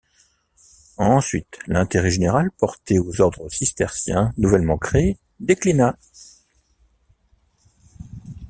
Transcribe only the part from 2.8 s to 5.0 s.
aux ordres cisterciens nouvellement